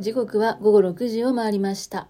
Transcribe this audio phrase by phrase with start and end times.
[0.00, 2.06] 時刻は午後6時を回りました。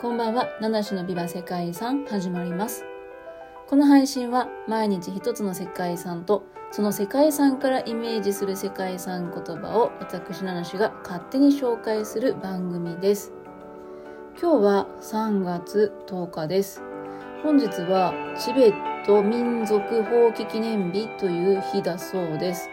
[0.00, 2.84] こんばんは、七種のビバ世界遺産始まります。
[3.66, 13.32] この配信は毎日一つの世界遺産とその世界遺産からイメージする世界遺産言葉を私七種が勝手に紹介する番組です。
[14.40, 16.84] 今日は3月10日です。
[17.42, 22.70] 本日はチベット民族放棄記念日という日だそうです。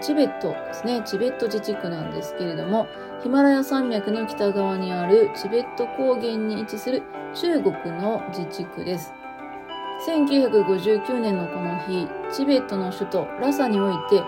[0.00, 1.02] チベットですね。
[1.04, 2.86] チベット自治区なんですけれども、
[3.22, 7.02] ヒマラヤ山脈の北側にあるチベット高原に位置する
[7.34, 9.12] 中国の自治区です。
[10.06, 14.22] 1959年のこの日、チベットの首都ラサにおいて、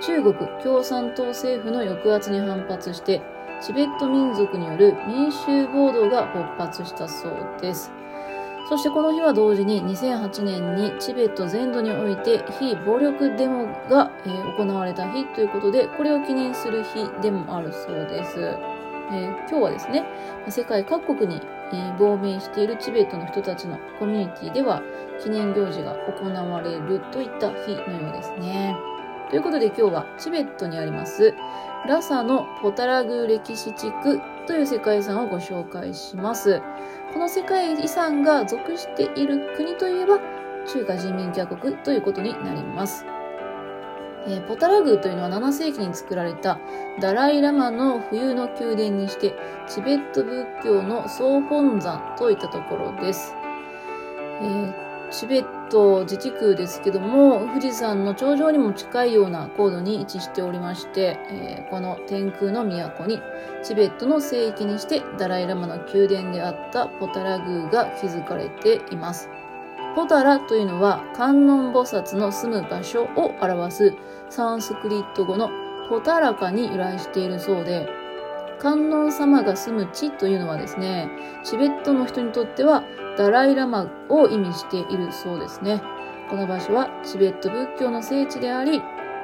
[0.00, 3.20] 中国共産党政府の抑圧に反発して、
[3.60, 7.92] チベット民族による民衆暴動が勃発したそうです。
[8.70, 14.12] そしてこの日は同時に2008年にチベット全土において非暴力デモが、
[14.56, 18.38] 行われた日ということで、これを記念する日でもあるそうです。
[19.10, 20.04] えー今日はですね、
[20.48, 21.42] 世界各国に、
[21.98, 24.82] 亡命しているチベットの人たちのコミュニティでは
[25.20, 28.76] 記念行事が行われるといった日のようですね。
[29.30, 31.34] ということで今日はチベットにあります
[31.86, 36.60] ラサのポタラグー歴史地区という世界遺産をご紹介します。
[37.12, 40.18] この世界遺産が属している国といえば
[40.66, 43.04] 中華人民共和国ということになります。
[44.26, 46.58] えーポタラ宮というのは7世紀に作られた
[47.00, 49.34] ダライラマの冬の宮殿にして
[49.66, 53.34] チベット仏教の総本山といったところです。
[54.42, 63.22] えーチベット自治区ですけども富士山の頂上にも近いような高度に位置しておりまして、えーこの天空の都に
[63.62, 69.28] チベットの聖域にしてダライラマの宮殿であったポタラ宮が築かれています。
[69.94, 73.94] ポタラというのは観音菩薩の住む場所を表す
[74.30, 75.48] サンスクリット語の
[75.88, 77.88] ポタラカに由来しているそうで、
[78.60, 81.08] 観音様が住む地というのはですね、
[81.42, 82.84] チベットの人にとっては
[83.16, 85.82] ダライラマを意味しているそうですね。
[86.28, 88.82] この場所はチベット仏教の聖地であり、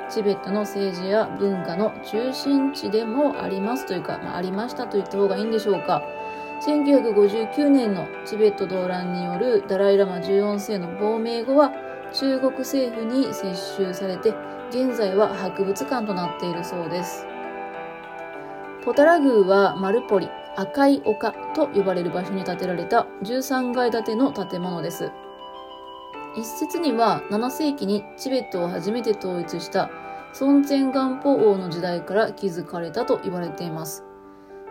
[0.09, 6.03] チベットの政治や文化の中心地でもありますというか、まあ、ありましたと言った方がいいんでしょうか。
[6.63, 11.71] 1959年のチベット動乱によるダライラマ14世の亡命後は
[12.15, 14.35] 中国政府に接収されて
[14.71, 17.27] 現在は博物館となっているそうです。
[18.87, 25.11] ポタラ宮はマルポリ赤い丘と呼ばれる場所に建てられた13階建ての建物です。
[26.37, 29.91] 一説には7世紀にチベットを初めて統一した
[30.41, 34.05] 孫前元宝王の時代から築かれたと言われています。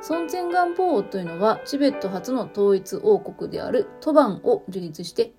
[0.09, 5.34] 孫前元宝王というのはチベット初の統一王国であるトバンを樹立して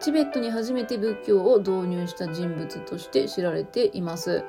[0.00, 4.46] チベットに初めて仏教を導入した人物として知られています。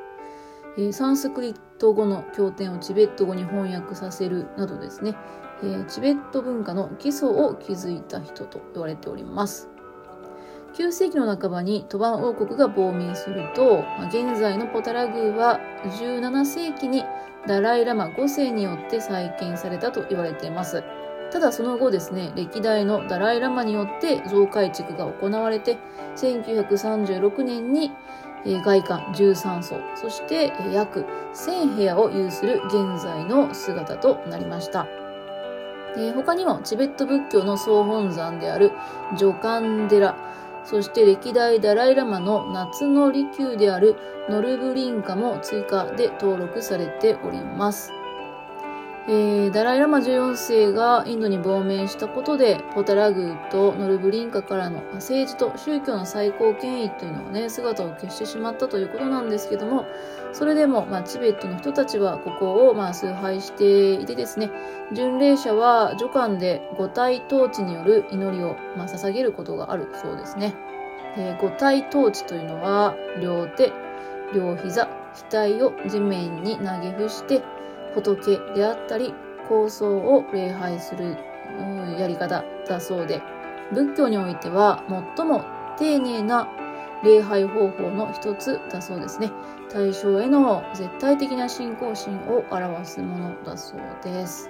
[0.77, 5.15] えーサンスクリット語の経典をチベット語に翻訳させるなどですね、
[5.63, 9.69] えーチベット文化の基礎を築いた人と言われております。
[10.75, 17.05] 9世紀の半ばにトバン王国が亡命すると、現在のポタラ宮は17世紀に
[17.47, 20.83] ダライラマ5世によって再建されたと言われています。
[21.31, 25.77] ただその後ですね、歴代のダライラマによって増改築が行われて、
[26.17, 27.91] 1936年に
[28.45, 34.87] 外観13層、そして約1000部屋を有する現在の姿となりました。
[36.15, 38.71] 他にもチベット仏教の総本山である
[39.17, 40.15] ジョカン寺、
[40.63, 43.95] そして歴代ダライラマの夏の利休である
[44.29, 47.91] ノルブリンカも追加で登録されております。
[49.07, 59.85] えーダライラマ14世がインドに亡命したことで、ポタラ宮とノルブリンカからの政治と宗教の最高権威というのはね、姿を消してしまったということなんですけども、
[60.33, 64.49] それでも、まあ、チベットの人たちはここを、まあ、崇拝していてですね、
[64.91, 70.55] 巡礼者は女官で五体統治による祈りを、まあ、捧げることがあるそうですね。
[71.39, 73.71] 五体統治というのは、両手、
[74.33, 74.89] 両膝、
[75.29, 77.43] 額を地面に投げ伏して、
[77.95, 79.13] 仏であったり、
[79.47, 81.17] 高僧を礼拝する
[81.59, 83.21] うんやり方だそうで、
[83.71, 84.83] 仏教においては
[85.17, 85.43] 最も
[85.77, 86.47] 丁寧な
[87.03, 89.31] 礼拝方法の一つだそうですね。
[89.71, 94.49] 対象への絶対的な信仰心を表すものだそうです。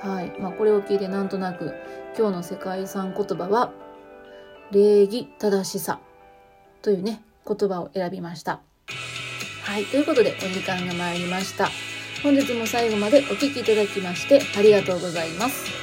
[0.00, 0.32] はい。
[0.40, 1.74] まあ、これを聞いてなんとなく
[2.16, 3.72] 今日の世界遺産言葉は
[4.70, 6.00] 礼儀正しさ
[6.82, 8.60] というね、言葉を選びました。
[9.62, 9.84] はい。
[9.84, 11.68] ということでお時間が参りました。
[12.22, 15.81] 本日も最後までお聴きいただきましてありがとうございます。